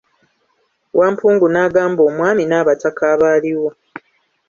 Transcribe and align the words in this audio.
Wampungu 0.97 1.45
n'agamba 1.49 2.01
omwami 2.09 2.43
n'abataka 2.47 3.03
abaaliwo. 3.13 3.69